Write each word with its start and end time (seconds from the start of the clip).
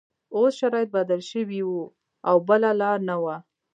اوس 0.35 0.51
شرایط 0.61 0.89
بدل 0.97 1.21
شوي 1.31 1.61
وو 1.67 1.83
او 2.29 2.35
بله 2.49 2.69
لاره 2.79 3.01
نه 3.09 3.15
وه 3.23 3.35